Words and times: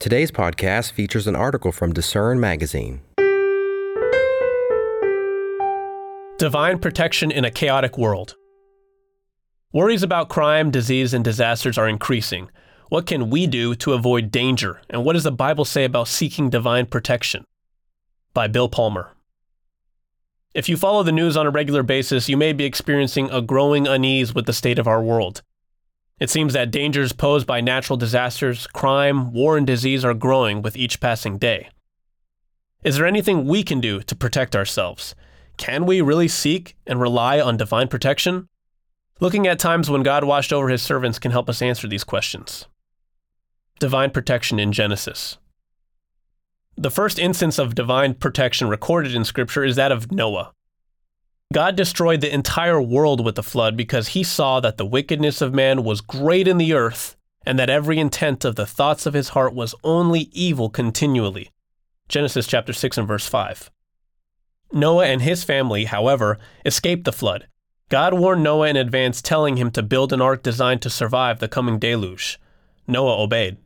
Today's 0.00 0.30
podcast 0.30 0.92
features 0.92 1.26
an 1.26 1.34
article 1.34 1.72
from 1.72 1.92
Discern 1.92 2.38
Magazine. 2.38 3.00
Divine 6.38 6.78
protection 6.78 7.32
in 7.32 7.44
a 7.44 7.50
chaotic 7.50 7.98
world. 7.98 8.36
Worries 9.72 10.04
about 10.04 10.28
crime, 10.28 10.70
disease, 10.70 11.12
and 11.12 11.24
disasters 11.24 11.76
are 11.76 11.88
increasing. 11.88 12.48
What 12.90 13.06
can 13.06 13.28
we 13.28 13.48
do 13.48 13.74
to 13.74 13.92
avoid 13.92 14.30
danger? 14.30 14.80
And 14.88 15.04
what 15.04 15.14
does 15.14 15.24
the 15.24 15.32
Bible 15.32 15.64
say 15.64 15.82
about 15.82 16.06
seeking 16.06 16.48
divine 16.48 16.86
protection? 16.86 17.44
By 18.32 18.46
Bill 18.46 18.68
Palmer. 18.68 19.16
If 20.54 20.68
you 20.68 20.76
follow 20.76 21.02
the 21.02 21.10
news 21.10 21.36
on 21.36 21.44
a 21.44 21.50
regular 21.50 21.82
basis, 21.82 22.28
you 22.28 22.36
may 22.36 22.52
be 22.52 22.64
experiencing 22.64 23.30
a 23.30 23.42
growing 23.42 23.88
unease 23.88 24.32
with 24.32 24.46
the 24.46 24.52
state 24.52 24.78
of 24.78 24.86
our 24.86 25.02
world. 25.02 25.42
It 26.18 26.30
seems 26.30 26.52
that 26.52 26.70
dangers 26.70 27.12
posed 27.12 27.46
by 27.46 27.60
natural 27.60 27.96
disasters, 27.96 28.66
crime, 28.66 29.32
war, 29.32 29.56
and 29.56 29.66
disease 29.66 30.04
are 30.04 30.14
growing 30.14 30.62
with 30.62 30.76
each 30.76 31.00
passing 31.00 31.38
day. 31.38 31.68
Is 32.82 32.96
there 32.96 33.06
anything 33.06 33.46
we 33.46 33.62
can 33.62 33.80
do 33.80 34.00
to 34.00 34.16
protect 34.16 34.56
ourselves? 34.56 35.14
Can 35.56 35.86
we 35.86 36.00
really 36.00 36.28
seek 36.28 36.76
and 36.86 37.00
rely 37.00 37.40
on 37.40 37.56
divine 37.56 37.88
protection? 37.88 38.48
Looking 39.20 39.46
at 39.46 39.58
times 39.58 39.90
when 39.90 40.04
God 40.04 40.24
watched 40.24 40.52
over 40.52 40.68
his 40.68 40.82
servants 40.82 41.18
can 41.18 41.32
help 41.32 41.48
us 41.48 41.60
answer 41.60 41.88
these 41.88 42.04
questions. 42.04 42.66
Divine 43.80 44.10
protection 44.10 44.60
in 44.60 44.72
Genesis. 44.72 45.38
The 46.76 46.90
first 46.90 47.18
instance 47.18 47.58
of 47.58 47.74
divine 47.74 48.14
protection 48.14 48.68
recorded 48.68 49.14
in 49.14 49.24
Scripture 49.24 49.64
is 49.64 49.74
that 49.74 49.90
of 49.90 50.12
Noah. 50.12 50.52
God 51.52 51.76
destroyed 51.76 52.20
the 52.20 52.32
entire 52.32 52.80
world 52.80 53.24
with 53.24 53.36
the 53.36 53.42
flood 53.42 53.74
because 53.74 54.08
he 54.08 54.22
saw 54.22 54.60
that 54.60 54.76
the 54.76 54.84
wickedness 54.84 55.40
of 55.40 55.54
man 55.54 55.82
was 55.82 56.02
great 56.02 56.46
in 56.46 56.58
the 56.58 56.74
earth 56.74 57.16
and 57.46 57.58
that 57.58 57.70
every 57.70 57.98
intent 57.98 58.44
of 58.44 58.56
the 58.56 58.66
thoughts 58.66 59.06
of 59.06 59.14
his 59.14 59.30
heart 59.30 59.54
was 59.54 59.74
only 59.82 60.28
evil 60.32 60.68
continually. 60.68 61.50
Genesis 62.06 62.46
chapter 62.46 62.74
6 62.74 62.98
and 62.98 63.08
verse 63.08 63.26
5. 63.26 63.70
Noah 64.72 65.06
and 65.06 65.22
his 65.22 65.42
family, 65.42 65.86
however, 65.86 66.38
escaped 66.66 67.04
the 67.04 67.12
flood. 67.12 67.48
God 67.88 68.12
warned 68.12 68.42
Noah 68.42 68.68
in 68.68 68.76
advance, 68.76 69.22
telling 69.22 69.56
him 69.56 69.70
to 69.70 69.82
build 69.82 70.12
an 70.12 70.20
ark 70.20 70.42
designed 70.42 70.82
to 70.82 70.90
survive 70.90 71.38
the 71.38 71.48
coming 71.48 71.78
deluge. 71.78 72.38
Noah 72.86 73.22
obeyed. 73.22 73.56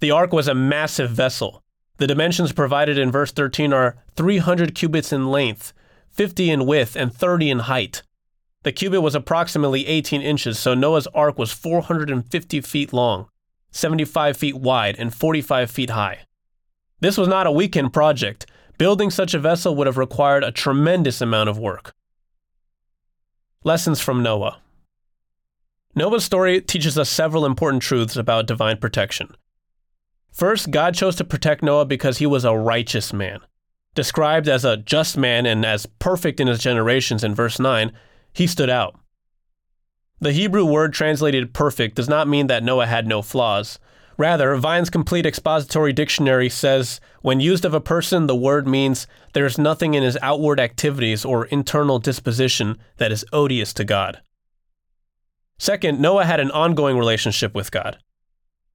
The 0.00 0.10
ark 0.10 0.32
was 0.32 0.48
a 0.48 0.54
massive 0.54 1.10
vessel. 1.10 1.62
The 1.98 2.06
dimensions 2.06 2.52
provided 2.52 2.96
in 2.96 3.12
verse 3.12 3.32
13 3.32 3.74
are 3.74 3.96
300 4.16 4.74
cubits 4.74 5.12
in 5.12 5.28
length, 5.28 5.74
50 6.16 6.50
in 6.50 6.66
width, 6.66 6.96
and 6.96 7.12
30 7.12 7.50
in 7.50 7.58
height. 7.60 8.02
The 8.62 8.72
cubit 8.72 9.02
was 9.02 9.14
approximately 9.14 9.86
18 9.86 10.22
inches, 10.22 10.58
so 10.58 10.74
Noah's 10.74 11.06
ark 11.08 11.38
was 11.38 11.52
450 11.52 12.60
feet 12.62 12.92
long, 12.92 13.28
75 13.70 14.36
feet 14.36 14.56
wide, 14.56 14.96
and 14.98 15.14
45 15.14 15.70
feet 15.70 15.90
high. 15.90 16.20
This 17.00 17.18
was 17.18 17.28
not 17.28 17.46
a 17.46 17.52
weekend 17.52 17.92
project. 17.92 18.46
Building 18.78 19.10
such 19.10 19.34
a 19.34 19.38
vessel 19.38 19.74
would 19.76 19.86
have 19.86 19.98
required 19.98 20.42
a 20.42 20.50
tremendous 20.50 21.20
amount 21.20 21.48
of 21.48 21.58
work. 21.58 21.94
Lessons 23.64 24.00
from 24.00 24.22
Noah 24.22 24.60
Noah's 25.94 26.24
story 26.24 26.60
teaches 26.60 26.98
us 26.98 27.08
several 27.08 27.46
important 27.46 27.82
truths 27.82 28.16
about 28.16 28.46
divine 28.46 28.78
protection. 28.78 29.34
First, 30.30 30.70
God 30.70 30.94
chose 30.94 31.16
to 31.16 31.24
protect 31.24 31.62
Noah 31.62 31.86
because 31.86 32.18
he 32.18 32.26
was 32.26 32.44
a 32.44 32.54
righteous 32.54 33.12
man. 33.12 33.40
Described 33.96 34.46
as 34.46 34.62
a 34.62 34.76
just 34.76 35.16
man 35.16 35.46
and 35.46 35.64
as 35.64 35.86
perfect 35.98 36.38
in 36.38 36.48
his 36.48 36.58
generations 36.58 37.24
in 37.24 37.34
verse 37.34 37.58
9, 37.58 37.90
he 38.30 38.46
stood 38.46 38.68
out. 38.68 38.94
The 40.20 40.32
Hebrew 40.32 40.66
word 40.66 40.92
translated 40.92 41.54
perfect 41.54 41.96
does 41.96 42.08
not 42.08 42.28
mean 42.28 42.46
that 42.46 42.62
Noah 42.62 42.86
had 42.86 43.06
no 43.06 43.22
flaws. 43.22 43.78
Rather, 44.18 44.54
Vine's 44.56 44.90
Complete 44.90 45.24
Expository 45.24 45.94
Dictionary 45.94 46.50
says 46.50 47.00
when 47.22 47.40
used 47.40 47.64
of 47.64 47.72
a 47.72 47.80
person, 47.80 48.26
the 48.26 48.36
word 48.36 48.68
means 48.68 49.06
there 49.32 49.46
is 49.46 49.56
nothing 49.56 49.94
in 49.94 50.02
his 50.02 50.18
outward 50.20 50.60
activities 50.60 51.24
or 51.24 51.46
internal 51.46 51.98
disposition 51.98 52.76
that 52.98 53.10
is 53.10 53.24
odious 53.32 53.72
to 53.72 53.84
God. 53.84 54.20
Second, 55.58 56.00
Noah 56.00 56.26
had 56.26 56.40
an 56.40 56.50
ongoing 56.50 56.98
relationship 56.98 57.54
with 57.54 57.70
God. 57.70 57.96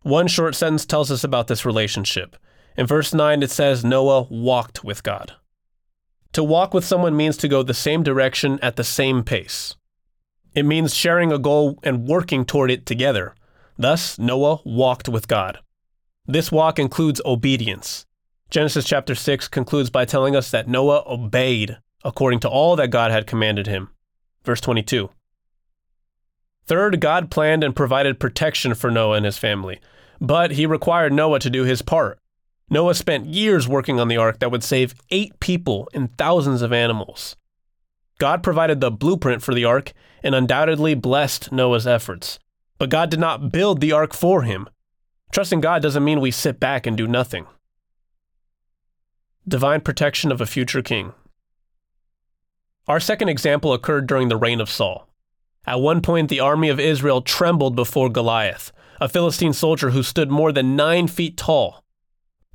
One 0.02 0.28
short 0.28 0.56
sentence 0.56 0.84
tells 0.84 1.12
us 1.12 1.24
about 1.24 1.46
this 1.46 1.64
relationship. 1.64 2.38
In 2.78 2.88
verse 2.88 3.14
9, 3.14 3.44
it 3.44 3.52
says 3.52 3.84
Noah 3.84 4.24
walked 4.30 4.84
with 4.84 5.04
God. 5.04 5.34
To 6.34 6.44
walk 6.44 6.74
with 6.74 6.86
someone 6.86 7.18
means 7.18 7.36
to 7.38 7.48
go 7.48 7.62
the 7.62 7.74
same 7.74 8.04
direction 8.04 8.58
at 8.62 8.78
the 8.78 8.84
same 8.84 9.24
pace. 9.24 9.76
It 10.54 10.64
means 10.64 10.94
sharing 10.94 11.32
a 11.32 11.40
goal 11.40 11.80
and 11.84 12.08
working 12.08 12.46
toward 12.46 12.72
it 12.72 12.86
together. 12.86 13.36
Thus, 13.78 14.18
Noah 14.18 14.60
walked 14.64 15.10
with 15.10 15.28
God. 15.28 15.60
This 16.26 16.52
walk 16.52 16.80
includes 16.80 17.22
obedience. 17.26 18.06
Genesis 18.50 18.86
chapter 18.86 19.16
6 19.16 19.48
concludes 19.48 19.90
by 19.90 20.06
telling 20.06 20.36
us 20.36 20.52
that 20.52 20.68
Noah 20.68 21.04
obeyed 21.08 21.78
according 22.04 22.40
to 22.42 22.50
all 22.50 22.76
that 22.76 22.90
God 22.90 23.12
had 23.12 23.28
commanded 23.28 23.68
him. 23.68 23.90
Verse 24.44 24.62
22. 24.62 25.10
Third, 26.66 27.02
God 27.02 27.32
planned 27.32 27.64
and 27.64 27.76
provided 27.76 28.20
protection 28.20 28.74
for 28.76 28.92
Noah 28.92 29.18
and 29.18 29.26
his 29.26 29.38
family, 29.38 29.80
but 30.20 30.52
he 30.52 30.66
required 30.66 31.14
Noah 31.14 31.40
to 31.40 31.50
do 31.50 31.64
his 31.64 31.82
part. 31.82 32.20
Noah 32.72 32.96
spent 32.96 33.26
years 33.26 33.68
working 33.68 34.00
on 34.00 34.08
the 34.08 34.16
ark 34.16 34.40
that 34.40 34.50
would 34.50 34.64
save 34.64 34.96
eight 35.10 35.38
people 35.42 35.90
and 35.94 36.18
thousands 36.18 36.62
of 36.62 36.72
animals. 36.72 37.36
God 38.18 38.42
provided 38.42 38.80
the 38.80 38.90
blueprint 38.90 39.44
for 39.44 39.54
the 39.54 39.66
ark 39.66 39.92
and 40.24 40.34
undoubtedly 40.34 40.96
blessed 40.96 41.52
Noah's 41.52 41.86
efforts. 41.86 42.40
But 42.78 42.90
God 42.90 43.10
did 43.10 43.20
not 43.20 43.52
build 43.52 43.82
the 43.82 43.92
ark 43.92 44.14
for 44.14 44.44
him. 44.44 44.70
Trusting 45.34 45.60
God 45.60 45.82
doesn't 45.82 46.04
mean 46.04 46.22
we 46.22 46.32
sit 46.32 46.62
back 46.62 46.88
and 46.88 46.96
do 46.96 47.10
nothing. 47.10 47.46
Divine 49.46 49.82
protection 49.82 50.32
of 50.32 50.40
a 50.40 50.46
future 50.46 50.82
king. 50.82 51.12
Our 52.88 53.02
second 53.02 53.28
example 53.28 53.74
occurred 53.74 54.08
during 54.08 54.30
the 54.30 54.38
reign 54.38 54.62
of 54.62 54.70
Saul. 54.70 55.10
At 55.68 55.82
one 55.82 56.02
point, 56.02 56.30
the 56.30 56.40
army 56.40 56.70
of 56.70 56.80
Israel 56.80 57.22
trembled 57.22 57.76
before 57.76 58.10
Goliath, 58.10 58.72
a 59.02 59.10
Philistine 59.10 59.54
soldier 59.54 59.90
who 59.90 60.04
stood 60.04 60.32
more 60.32 60.54
than 60.54 60.78
nine 60.78 61.10
feet 61.10 61.36
tall. 61.36 61.84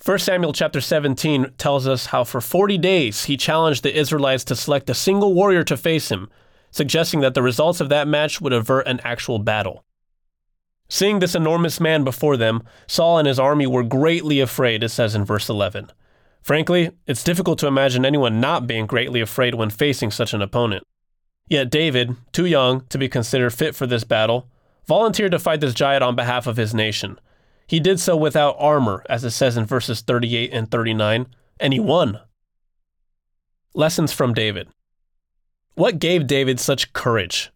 1 0.04 0.18
Samuel 0.18 0.52
chapter 0.52 0.80
17 0.80 1.54
tells 1.56 1.88
us 1.88 2.06
how 2.06 2.22
for 2.22 2.40
40 2.40 2.76
days 2.78 3.24
he 3.24 3.36
challenged 3.36 3.82
the 3.82 3.98
Israelites 3.98 4.44
to 4.44 4.54
select 4.54 4.90
a 4.90 4.94
single 4.94 5.32
warrior 5.32 5.64
to 5.64 5.76
face 5.76 6.10
him, 6.10 6.28
suggesting 6.70 7.20
that 7.20 7.34
the 7.34 7.42
results 7.42 7.80
of 7.80 7.88
that 7.88 8.06
match 8.06 8.40
would 8.40 8.52
avert 8.52 8.86
an 8.86 9.00
actual 9.02 9.38
battle. 9.38 9.84
Seeing 10.88 11.18
this 11.18 11.34
enormous 11.34 11.80
man 11.80 12.04
before 12.04 12.36
them, 12.36 12.62
Saul 12.86 13.18
and 13.18 13.26
his 13.26 13.40
army 13.40 13.66
were 13.66 13.82
greatly 13.82 14.38
afraid, 14.38 14.84
it 14.84 14.90
says 14.90 15.14
in 15.14 15.24
verse 15.24 15.48
11. 15.48 15.90
Frankly, 16.42 16.90
it's 17.06 17.24
difficult 17.24 17.58
to 17.60 17.66
imagine 17.66 18.04
anyone 18.04 18.40
not 18.40 18.66
being 18.66 18.86
greatly 18.86 19.20
afraid 19.20 19.54
when 19.54 19.70
facing 19.70 20.10
such 20.10 20.32
an 20.32 20.42
opponent. 20.42 20.84
Yet 21.48 21.70
David, 21.70 22.14
too 22.32 22.46
young 22.46 22.82
to 22.90 22.98
be 22.98 23.08
considered 23.08 23.50
fit 23.50 23.74
for 23.74 23.86
this 23.86 24.04
battle, 24.04 24.48
volunteered 24.86 25.32
to 25.32 25.40
fight 25.40 25.60
this 25.60 25.74
giant 25.74 26.04
on 26.04 26.14
behalf 26.14 26.46
of 26.46 26.56
his 26.56 26.74
nation, 26.74 27.18
he 27.66 27.80
did 27.80 27.98
so 27.98 28.16
without 28.16 28.56
armor, 28.58 29.04
as 29.08 29.24
it 29.24 29.30
says 29.30 29.56
in 29.56 29.64
verses 29.64 30.00
38 30.00 30.52
and 30.52 30.70
39, 30.70 31.26
and 31.58 31.72
he 31.72 31.80
won. 31.80 32.20
Lessons 33.74 34.12
from 34.12 34.34
David. 34.34 34.68
What 35.74 35.98
gave 35.98 36.26
David 36.26 36.58
such 36.58 36.92
courage? 36.92 37.50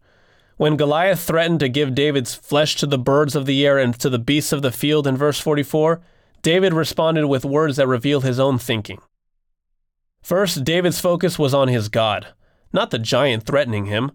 When 0.57 0.77
Goliath 0.77 1.21
threatened 1.21 1.59
to 1.61 1.69
give 1.69 1.95
David's 1.95 2.35
flesh 2.35 2.75
to 2.75 2.85
the 2.85 2.99
birds 2.99 3.35
of 3.35 3.47
the 3.47 3.65
air 3.65 3.79
and 3.79 3.97
to 3.99 4.09
the 4.09 4.19
beasts 4.19 4.51
of 4.51 4.61
the 4.61 4.71
field 4.71 5.07
in 5.07 5.17
verse 5.17 5.39
44, 5.39 6.01
David 6.43 6.73
responded 6.73 7.25
with 7.25 7.43
words 7.43 7.77
that 7.77 7.87
reveal 7.87 8.21
his 8.21 8.39
own 8.39 8.59
thinking. 8.59 8.99
First, 10.21 10.63
David's 10.63 10.99
focus 10.99 11.39
was 11.39 11.55
on 11.55 11.67
his 11.67 11.89
God, 11.89 12.27
not 12.71 12.91
the 12.91 12.99
giant 12.99 13.43
threatening 13.43 13.85
him. 13.85 14.11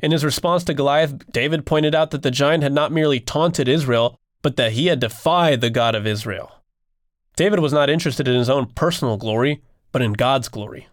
In 0.00 0.12
his 0.12 0.24
response 0.24 0.62
to 0.64 0.74
Goliath, 0.74 1.32
David 1.32 1.66
pointed 1.66 1.94
out 1.94 2.12
that 2.12 2.22
the 2.22 2.30
giant 2.30 2.62
had 2.62 2.72
not 2.72 2.92
merely 2.92 3.18
taunted 3.18 3.66
Israel, 3.66 4.19
but 4.42 4.56
that 4.56 4.72
he 4.72 4.86
had 4.86 5.00
defied 5.00 5.60
the 5.60 5.70
God 5.70 5.94
of 5.94 6.06
Israel. 6.06 6.62
David 7.36 7.60
was 7.60 7.72
not 7.72 7.90
interested 7.90 8.28
in 8.28 8.34
his 8.34 8.50
own 8.50 8.66
personal 8.66 9.16
glory, 9.16 9.62
but 9.92 10.02
in 10.02 10.12
God's 10.12 10.48
glory. 10.48 10.88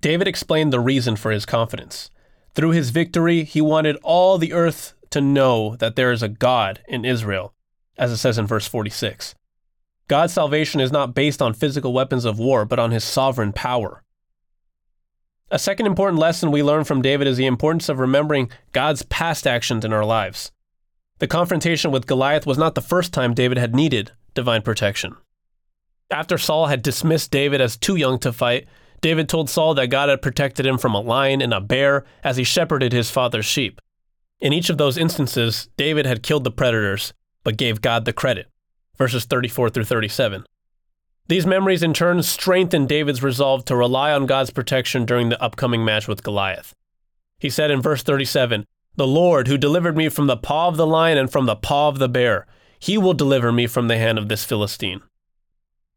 David 0.00 0.28
explained 0.28 0.72
the 0.72 0.80
reason 0.80 1.16
for 1.16 1.30
his 1.30 1.46
confidence. 1.46 2.10
Through 2.54 2.70
his 2.70 2.90
victory, 2.90 3.44
he 3.44 3.60
wanted 3.60 3.96
all 4.02 4.38
the 4.38 4.52
earth 4.52 4.94
to 5.10 5.20
know 5.20 5.76
that 5.76 5.96
there 5.96 6.12
is 6.12 6.22
a 6.22 6.28
God 6.28 6.80
in 6.88 7.04
Israel, 7.04 7.54
as 7.96 8.12
it 8.12 8.18
says 8.18 8.38
in 8.38 8.46
verse 8.46 8.66
46. 8.66 9.34
God's 10.06 10.32
salvation 10.32 10.80
is 10.80 10.92
not 10.92 11.14
based 11.14 11.42
on 11.42 11.52
physical 11.52 11.92
weapons 11.92 12.24
of 12.24 12.38
war, 12.38 12.64
but 12.64 12.78
on 12.78 12.90
his 12.90 13.04
sovereign 13.04 13.52
power. 13.52 14.02
A 15.50 15.58
second 15.58 15.86
important 15.86 16.18
lesson 16.18 16.50
we 16.50 16.62
learn 16.62 16.84
from 16.84 17.02
David 17.02 17.26
is 17.26 17.36
the 17.36 17.46
importance 17.46 17.88
of 17.88 17.98
remembering 17.98 18.50
God's 18.72 19.02
past 19.04 19.46
actions 19.46 19.84
in 19.84 19.92
our 19.92 20.04
lives. 20.04 20.52
The 21.18 21.26
confrontation 21.26 21.90
with 21.90 22.06
Goliath 22.06 22.46
was 22.46 22.58
not 22.58 22.74
the 22.74 22.80
first 22.80 23.12
time 23.12 23.34
David 23.34 23.58
had 23.58 23.74
needed 23.74 24.12
divine 24.34 24.62
protection. 24.62 25.16
After 26.10 26.38
Saul 26.38 26.66
had 26.66 26.82
dismissed 26.82 27.30
David 27.30 27.60
as 27.60 27.76
too 27.76 27.96
young 27.96 28.18
to 28.20 28.32
fight, 28.32 28.66
David 29.00 29.28
told 29.28 29.50
Saul 29.50 29.74
that 29.74 29.88
God 29.88 30.08
had 30.08 30.22
protected 30.22 30.64
him 30.64 30.78
from 30.78 30.94
a 30.94 31.00
lion 31.00 31.42
and 31.42 31.52
a 31.52 31.60
bear 31.60 32.04
as 32.24 32.36
he 32.36 32.44
shepherded 32.44 32.92
his 32.92 33.10
father's 33.10 33.46
sheep. 33.46 33.80
In 34.40 34.52
each 34.52 34.70
of 34.70 34.78
those 34.78 34.96
instances, 34.96 35.68
David 35.76 36.06
had 36.06 36.22
killed 36.22 36.44
the 36.44 36.50
predators, 36.50 37.12
but 37.42 37.56
gave 37.56 37.82
God 37.82 38.04
the 38.04 38.12
credit. 38.12 38.46
verses 38.96 39.24
34 39.24 39.70
through 39.70 39.84
37. 39.84 40.44
These 41.28 41.46
memories 41.46 41.82
in 41.82 41.94
turn 41.94 42.22
strengthened 42.22 42.88
David's 42.88 43.22
resolve 43.22 43.64
to 43.66 43.76
rely 43.76 44.12
on 44.12 44.26
God's 44.26 44.50
protection 44.50 45.04
during 45.04 45.28
the 45.28 45.40
upcoming 45.42 45.84
match 45.84 46.08
with 46.08 46.22
Goliath. 46.22 46.74
He 47.38 47.50
said 47.50 47.70
in 47.70 47.80
verse 47.80 48.02
37, 48.02 48.64
The 48.98 49.06
Lord, 49.06 49.46
who 49.46 49.56
delivered 49.56 49.96
me 49.96 50.08
from 50.08 50.26
the 50.26 50.36
paw 50.36 50.66
of 50.66 50.76
the 50.76 50.84
lion 50.84 51.18
and 51.18 51.30
from 51.30 51.46
the 51.46 51.54
paw 51.54 51.86
of 51.86 52.00
the 52.00 52.08
bear, 52.08 52.48
he 52.80 52.98
will 52.98 53.14
deliver 53.14 53.52
me 53.52 53.68
from 53.68 53.86
the 53.86 53.96
hand 53.96 54.18
of 54.18 54.28
this 54.28 54.44
Philistine. 54.44 55.02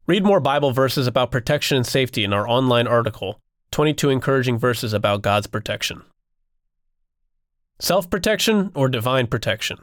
Read 0.05 0.23
more 0.23 0.39
Bible 0.39 0.69
verses 0.69 1.07
about 1.07 1.31
protection 1.31 1.77
and 1.77 1.87
safety 1.87 2.23
in 2.23 2.31
our 2.31 2.47
online 2.47 2.85
article, 2.85 3.41
22 3.71 4.11
Encouraging 4.11 4.59
Verses 4.59 4.93
About 4.93 5.23
God's 5.23 5.47
Protection. 5.47 6.03
Self 7.79 8.07
protection 8.07 8.69
or 8.75 8.87
divine 8.87 9.25
protection? 9.25 9.79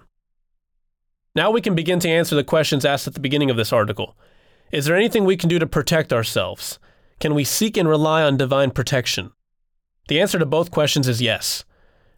Now 1.34 1.50
we 1.50 1.60
can 1.60 1.74
begin 1.74 1.98
to 1.98 2.08
answer 2.08 2.36
the 2.36 2.44
questions 2.44 2.84
asked 2.84 3.08
at 3.08 3.14
the 3.14 3.20
beginning 3.20 3.50
of 3.50 3.56
this 3.56 3.72
article. 3.72 4.16
Is 4.70 4.84
there 4.84 4.94
anything 4.94 5.24
we 5.24 5.36
can 5.36 5.48
do 5.48 5.58
to 5.58 5.66
protect 5.66 6.12
ourselves? 6.12 6.78
Can 7.18 7.34
we 7.34 7.42
seek 7.42 7.76
and 7.76 7.88
rely 7.88 8.22
on 8.22 8.36
divine 8.36 8.70
protection? 8.70 9.32
The 10.06 10.20
answer 10.20 10.38
to 10.38 10.46
both 10.46 10.70
questions 10.70 11.08
is 11.08 11.20
yes. 11.20 11.64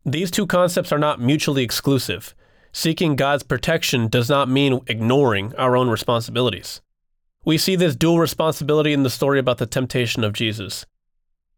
These 0.04 0.30
two 0.30 0.46
concepts 0.46 0.92
are 0.92 0.98
not 0.98 1.20
mutually 1.20 1.62
exclusive. 1.62 2.34
Seeking 2.72 3.16
God's 3.16 3.42
protection 3.42 4.08
does 4.08 4.28
not 4.28 4.48
mean 4.48 4.80
ignoring 4.86 5.54
our 5.56 5.76
own 5.76 5.90
responsibilities. 5.90 6.80
We 7.44 7.58
see 7.58 7.76
this 7.76 7.96
dual 7.96 8.18
responsibility 8.18 8.92
in 8.92 9.02
the 9.02 9.10
story 9.10 9.38
about 9.38 9.58
the 9.58 9.66
temptation 9.66 10.24
of 10.24 10.32
Jesus. 10.32 10.86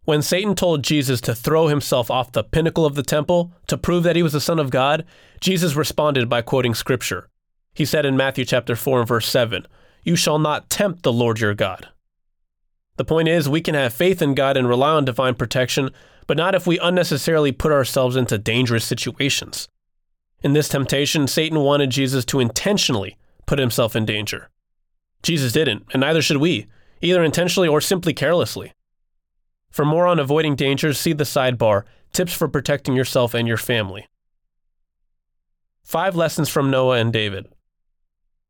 When 0.04 0.22
Satan 0.22 0.56
told 0.56 0.82
Jesus 0.82 1.20
to 1.22 1.34
throw 1.34 1.68
himself 1.68 2.10
off 2.10 2.32
the 2.32 2.42
pinnacle 2.42 2.84
of 2.84 2.96
the 2.96 3.04
temple 3.04 3.52
to 3.68 3.78
prove 3.78 4.02
that 4.02 4.16
he 4.16 4.22
was 4.22 4.32
the 4.32 4.40
Son 4.40 4.58
of 4.58 4.70
God, 4.70 5.04
Jesus 5.40 5.76
responded 5.76 6.28
by 6.28 6.42
quoting 6.42 6.74
Scripture. 6.74 7.28
He 7.74 7.84
said 7.84 8.04
in 8.04 8.16
Matthew 8.16 8.44
chapter 8.44 8.74
4 8.74 9.00
and 9.00 9.08
verse 9.08 9.28
7, 9.28 9.66
You 10.02 10.16
shall 10.16 10.40
not 10.40 10.68
tempt 10.68 11.04
the 11.04 11.12
Lord 11.12 11.38
your 11.38 11.54
God. 11.54 11.88
The 12.96 13.04
point 13.04 13.28
is, 13.28 13.48
we 13.48 13.60
can 13.60 13.74
have 13.74 13.92
faith 13.92 14.20
in 14.20 14.34
God 14.34 14.56
and 14.56 14.68
rely 14.68 14.90
on 14.90 15.04
divine 15.04 15.34
protection, 15.34 15.90
but 16.26 16.36
not 16.36 16.54
if 16.54 16.66
we 16.66 16.78
unnecessarily 16.78 17.52
put 17.52 17.72
ourselves 17.72 18.16
into 18.16 18.38
dangerous 18.38 18.84
situations. 18.84 19.69
In 20.42 20.52
this 20.52 20.69
temptation, 20.69 21.26
Satan 21.26 21.60
wanted 21.60 21.90
Jesus 21.90 22.24
to 22.26 22.40
intentionally 22.40 23.16
put 23.46 23.58
himself 23.58 23.94
in 23.94 24.04
danger. 24.04 24.50
Jesus 25.22 25.52
didn't, 25.52 25.84
and 25.92 26.00
neither 26.00 26.22
should 26.22 26.38
we, 26.38 26.66
either 27.00 27.22
intentionally 27.22 27.69
or 27.69 27.80
simply 27.80 28.12
carelessly. 28.12 28.72
For 29.70 29.84
more 29.84 30.06
on 30.06 30.19
avoiding 30.19 30.56
dangers, 30.56 30.98
see 30.98 31.12
the 31.12 31.24
sidebar 31.24 31.84
Tips 32.12 32.34
for 32.34 32.48
Protecting 32.48 32.94
Yourself 32.94 33.32
and 33.32 33.48
Your 33.48 33.56
Family. 33.56 34.06
Five 35.82 36.14
lessons 36.14 36.48
from 36.48 36.70
Noah 36.70 36.98
and 36.98 37.12
David. 37.12 37.46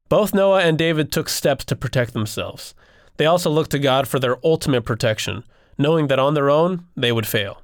Both 0.08 0.34
Noah 0.34 0.62
and 0.62 0.76
David 0.76 1.12
took 1.12 1.28
steps 1.28 1.64
to 1.66 1.76
protect 1.76 2.12
themselves. 2.12 2.75
They 3.16 3.26
also 3.26 3.50
looked 3.50 3.70
to 3.70 3.78
God 3.78 4.08
for 4.08 4.18
their 4.18 4.38
ultimate 4.44 4.82
protection, 4.82 5.44
knowing 5.78 6.06
that 6.08 6.19
on 6.19 6.34
their 6.34 6.50
own, 6.50 6.86
they 6.96 7.12
would 7.12 7.26
fail. 7.26 7.62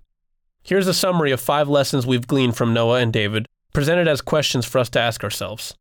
Here's 0.63 0.87
a 0.87 0.95
summary 0.95 1.31
of 1.31 1.41
five 1.41 1.69
lessons 1.69 2.07
we've 2.07 2.27
gleaned 2.27 2.57
from 2.57 2.75
Noah 2.75 3.01
and 3.01 3.13
David, 3.13 3.47
presented 3.73 4.09
as 4.09 4.21
questions 4.21 4.67
for 4.67 4.79
us 4.79 4.89
to 4.91 5.01
ask 5.01 5.25
ourselves. 5.25 5.75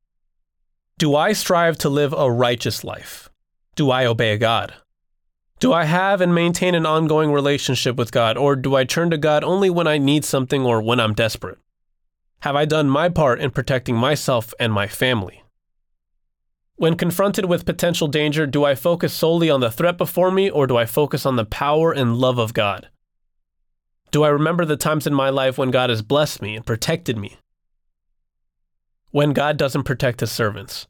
Do 0.97 1.15
I 1.15 1.33
strive 1.33 1.77
to 1.79 1.89
live 1.89 2.13
a 2.13 2.31
righteous 2.31 2.83
life? 2.83 3.29
Do 3.75 3.91
I 3.91 4.05
obey 4.05 4.37
God? 4.37 4.73
Do 5.59 5.73
I 5.73 5.85
have 5.85 6.21
and 6.21 6.33
maintain 6.33 6.75
an 6.75 6.85
ongoing 6.85 7.31
relationship 7.31 7.95
with 7.95 8.11
God, 8.11 8.37
or 8.37 8.55
do 8.55 8.75
I 8.75 8.83
turn 8.83 9.09
to 9.09 9.17
God 9.17 9.43
only 9.43 9.69
when 9.69 9.87
I 9.87 9.97
need 9.97 10.23
something 10.23 10.63
or 10.65 10.81
when 10.81 10.99
I'm 10.99 11.13
desperate? 11.13 11.57
Have 12.41 12.55
I 12.55 12.65
done 12.65 12.89
my 12.89 13.09
part 13.09 13.39
in 13.39 13.49
protecting 13.49 13.95
myself 13.95 14.53
and 14.59 14.71
my 14.71 14.87
family? 14.87 15.43
When 16.77 16.95
confronted 16.95 17.45
with 17.45 17.65
potential 17.65 18.07
danger, 18.07 18.47
do 18.47 18.63
I 18.63 18.73
focus 18.73 19.13
solely 19.13 19.49
on 19.49 19.59
the 19.59 19.71
threat 19.71 19.97
before 19.97 20.31
me, 20.31 20.49
or 20.49 20.65
do 20.65 20.77
I 20.77 20.85
focus 20.85 21.25
on 21.25 21.35
the 21.35 21.45
power 21.45 21.91
and 21.91 22.15
love 22.15 22.37
of 22.37 22.53
God? 22.53 22.89
Do 24.11 24.23
I 24.23 24.29
remember 24.29 24.63
the 24.63 24.77
times 24.77 25.05
in 25.05 25.13
my 25.13 25.29
life 25.29 25.57
when 25.57 25.71
God 25.71 25.89
has 25.89 26.01
blessed 26.01 26.41
me 26.41 26.55
and 26.55 26.65
protected 26.65 27.17
me? 27.17 27.37
when 29.11 29.33
God 29.33 29.57
doesn't 29.57 29.83
protect 29.83 30.19
his 30.19 30.31
servants. 30.31 30.87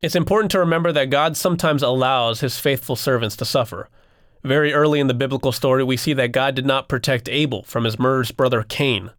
It's 0.00 0.14
important 0.14 0.50
to 0.52 0.58
remember 0.58 0.92
that 0.92 1.10
God 1.10 1.36
sometimes 1.36 1.82
allows 1.82 2.40
his 2.40 2.58
faithful 2.58 2.96
servants 2.96 3.36
to 3.36 3.44
suffer. 3.44 3.88
Very 4.42 4.72
early 4.72 5.00
in 5.00 5.08
the 5.08 5.14
biblical 5.14 5.52
story, 5.52 5.82
we 5.82 5.96
see 5.96 6.12
that 6.14 6.32
God 6.32 6.54
did 6.54 6.66
not 6.66 6.88
protect 6.88 7.28
Abel 7.28 7.62
from 7.62 7.84
his 7.84 7.98
murderous 7.98 8.30
brother 8.30 8.62
Cain. 8.62 9.10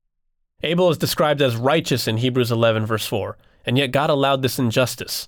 Abel 0.64 0.90
is 0.90 0.98
described 0.98 1.42
as 1.42 1.56
righteous 1.56 2.08
in 2.08 2.18
Hebrews 2.18 2.52
11, 2.52 2.86
verse 2.86 3.06
4, 3.06 3.38
and 3.66 3.78
yet 3.78 3.92
God 3.92 4.10
allowed 4.10 4.42
this 4.42 4.60
injustice. 4.60 5.28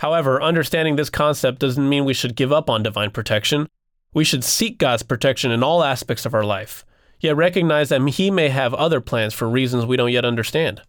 However, 0.00 0.40
understanding 0.42 0.96
this 0.96 1.10
concept 1.10 1.58
doesn't 1.58 1.86
mean 1.86 2.06
we 2.06 2.14
should 2.14 2.34
give 2.34 2.50
up 2.50 2.70
on 2.70 2.82
divine 2.82 3.10
protection. 3.10 3.68
We 4.14 4.24
should 4.24 4.42
seek 4.42 4.78
God's 4.78 5.02
protection 5.02 5.50
in 5.50 5.62
all 5.62 5.84
aspects 5.84 6.24
of 6.24 6.32
our 6.32 6.42
life, 6.42 6.86
yet 7.20 7.36
recognize 7.36 7.90
that 7.90 8.08
He 8.08 8.30
may 8.30 8.48
have 8.48 8.72
other 8.72 9.02
plans 9.02 9.34
for 9.34 9.46
reasons 9.46 9.84
we 9.84 9.98
don't 9.98 10.10
yet 10.10 10.24
understand. 10.24 10.80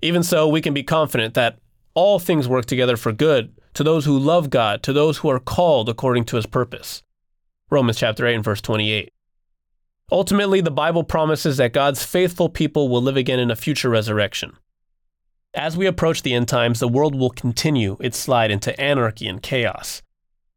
Even 0.00 0.22
so, 0.22 0.48
we 0.48 0.62
can 0.62 0.72
be 0.72 0.82
confident 0.82 1.34
that 1.34 1.58
all 1.92 2.18
things 2.18 2.48
work 2.48 2.64
together 2.64 2.96
for 2.96 3.12
good 3.12 3.52
to 3.74 3.84
those 3.84 4.06
who 4.06 4.18
love 4.18 4.48
God, 4.48 4.82
to 4.84 4.94
those 4.94 5.18
who 5.18 5.28
are 5.28 5.38
called 5.38 5.90
according 5.90 6.24
to 6.24 6.36
his 6.36 6.46
purpose. 6.46 7.02
Romans 7.70 7.98
chapter 7.98 8.26
8 8.26 8.36
and 8.36 8.44
verse 8.44 8.62
28. 8.62 9.12
Ultimately, 10.10 10.62
the 10.62 10.70
Bible 10.70 11.04
promises 11.04 11.58
that 11.58 11.74
God's 11.74 12.02
faithful 12.02 12.48
people 12.48 12.88
will 12.88 13.02
live 13.02 13.18
again 13.18 13.40
in 13.40 13.50
a 13.50 13.56
future 13.56 13.90
resurrection. 13.90 14.56
As 15.56 15.74
we 15.74 15.86
approach 15.86 16.20
the 16.20 16.34
end 16.34 16.48
times, 16.48 16.80
the 16.80 16.88
world 16.88 17.14
will 17.14 17.30
continue 17.30 17.96
its 17.98 18.18
slide 18.18 18.50
into 18.50 18.78
anarchy 18.78 19.26
and 19.26 19.42
chaos. 19.42 20.02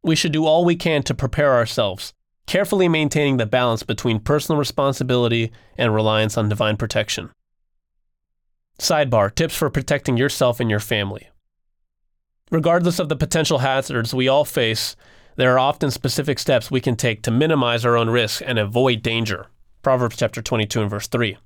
We 0.03 0.13
should 0.13 0.33
do 0.33 0.45
all 0.45 0.65
we 0.65 0.75
can 0.75 1.03
to 1.03 1.13
prepare 1.13 1.53
ourselves, 1.53 2.13
carefully 2.45 2.89
maintaining 2.89 3.37
the 3.37 3.45
balance 3.45 3.81
between 3.81 4.19
personal 4.19 4.59
responsibility 4.59 5.53
and 5.77 5.95
reliance 5.95 6.37
on 6.37 6.49
divine 6.49 6.75
protection. 6.75 7.29
Sidebar 8.77 9.33
Tips 9.33 9.55
for 9.55 9.69
protecting 9.69 10.17
yourself 10.17 10.59
and 10.59 10.69
your 10.69 10.81
family. 10.81 11.29
Regardless 12.51 12.99
of 12.99 13.07
the 13.07 13.15
potential 13.15 13.59
hazards 13.59 14.13
we 14.13 14.27
all 14.27 14.43
face, 14.43 14.97
there 15.37 15.53
are 15.53 15.59
often 15.59 15.91
specific 15.91 16.39
steps 16.39 16.69
we 16.69 16.81
can 16.81 16.97
take 16.97 17.21
to 17.21 17.31
minimize 17.31 17.85
our 17.85 17.95
own 17.95 18.09
risk 18.09 18.41
and 18.45 18.59
avoid 18.59 19.01
danger. 19.01 19.47
Proverbs 19.81 20.17
chapter 20.17 20.41
22 20.41 20.81
and 20.81 20.89
verse 20.89 21.07
3. 21.07 21.37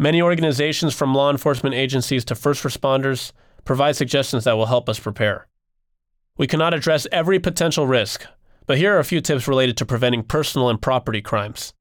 Many 0.00 0.22
organizations 0.22 0.94
from 0.94 1.14
law 1.14 1.30
enforcement 1.30 1.74
agencies 1.74 2.24
to 2.24 2.34
first 2.34 2.62
responders 2.62 3.32
provide 3.66 3.96
suggestions 3.96 4.44
that 4.44 4.56
will 4.56 4.64
help 4.64 4.88
us 4.88 4.98
prepare. 4.98 5.46
We 6.38 6.46
cannot 6.46 6.72
address 6.72 7.06
every 7.12 7.38
potential 7.38 7.86
risk, 7.86 8.24
but 8.66 8.78
here 8.78 8.96
are 8.96 8.98
a 8.98 9.04
few 9.04 9.20
tips 9.20 9.46
related 9.46 9.76
to 9.76 9.84
preventing 9.84 10.22
personal 10.22 10.70
and 10.70 10.80
property 10.80 11.20
crimes. 11.20 11.74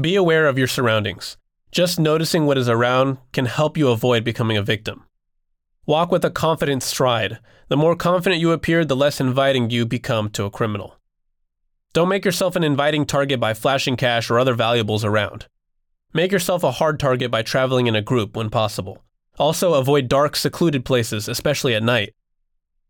Be 0.00 0.14
aware 0.14 0.48
of 0.48 0.56
your 0.56 0.66
surroundings. 0.66 1.36
Just 1.70 2.00
noticing 2.00 2.46
what 2.46 2.56
is 2.56 2.66
around 2.66 3.18
can 3.34 3.44
help 3.44 3.76
you 3.76 3.90
avoid 3.90 4.24
becoming 4.24 4.56
a 4.56 4.62
victim. 4.62 5.04
Walk 5.84 6.10
with 6.10 6.24
a 6.24 6.30
confident 6.30 6.82
stride. 6.82 7.40
The 7.68 7.76
more 7.76 7.94
confident 7.94 8.40
you 8.40 8.52
appear, 8.52 8.86
the 8.86 8.96
less 8.96 9.20
inviting 9.20 9.68
you 9.68 9.84
become 9.84 10.30
to 10.30 10.44
a 10.44 10.50
criminal. 10.50 10.96
Don't 11.92 12.08
make 12.08 12.24
yourself 12.24 12.56
an 12.56 12.64
inviting 12.64 13.04
target 13.04 13.38
by 13.38 13.52
flashing 13.52 13.98
cash 13.98 14.30
or 14.30 14.38
other 14.38 14.54
valuables 14.54 15.04
around. 15.04 15.46
Make 16.12 16.32
yourself 16.32 16.64
a 16.64 16.72
hard 16.72 16.98
target 16.98 17.30
by 17.30 17.42
traveling 17.42 17.86
in 17.86 17.94
a 17.94 18.02
group 18.02 18.36
when 18.36 18.50
possible. 18.50 19.02
Also, 19.38 19.74
avoid 19.74 20.08
dark, 20.08 20.34
secluded 20.34 20.84
places, 20.84 21.28
especially 21.28 21.74
at 21.74 21.84
night. 21.84 22.14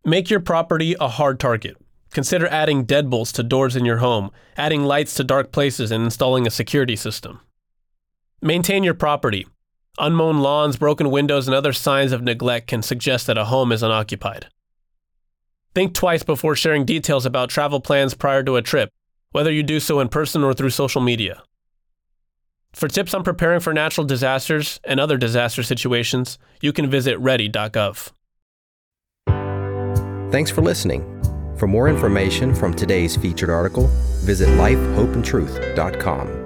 Make 0.05 0.31
your 0.31 0.41
property 0.41 0.97
a 0.99 1.09
hard 1.09 1.39
target. 1.39 1.77
Consider 2.11 2.49
adding 2.49 2.87
deadbolts 2.87 3.33
to 3.35 3.43
doors 3.43 3.77
in 3.77 3.85
your 3.85 3.99
home, 3.99 4.31
adding 4.57 4.85
lights 4.85 5.15
to 5.15 5.25
dark 5.25 5.53
places, 5.53 5.91
and 5.91 6.03
installing 6.03 6.47
a 6.47 6.51
security 6.51 6.97
system. 6.97 7.41
Maintain 8.41 8.83
your 8.83 8.95
property. 8.95 9.47
Unmown 9.99 10.41
lawns, 10.41 10.79
broken 10.79 11.11
windows, 11.11 11.47
and 11.47 11.55
other 11.55 11.75
signs 11.75 12.13
of 12.13 12.23
neglect 12.23 12.69
can 12.69 12.83
suggest 12.83 13.27
that 13.27 13.37
a 13.37 13.45
home 13.45 13.71
is 13.71 13.83
unoccupied. 13.83 14.47
Think 15.75 15.93
twice 15.93 16.23
before 16.23 16.57
sharing 16.57 16.87
details 16.87 17.27
about 17.27 17.51
travel 17.51 17.81
plans 17.81 18.15
prior 18.15 18.43
to 18.45 18.57
a 18.57 18.63
trip, 18.63 18.91
whether 19.33 19.53
you 19.53 19.63
do 19.63 19.79
so 19.79 20.01
in 20.01 20.09
person 20.09 20.43
or 20.43 20.55
through 20.55 20.71
social 20.71 21.03
media. 21.03 21.43
For 22.73 22.89
tips 22.89 23.15
on 23.15 23.23
preparing 23.25 23.61
for 23.61 23.73
natural 23.75 24.07
disasters 24.07 24.81
and 24.85 24.99
other 24.99 25.17
disaster 25.17 25.63
situations, 25.63 26.39
you 26.61 26.73
can 26.73 26.89
visit 26.89 27.19
ready.gov. 27.19 28.13
Thanks 30.31 30.51
for 30.51 30.63
listening. 30.63 31.05
For 31.57 31.67
more 31.67 31.89
information 31.89 32.55
from 32.55 32.73
today's 32.73 33.17
featured 33.17 33.51
article, 33.51 33.89
visit 34.25 34.49
lifehopeandtruth.com. 34.51 36.40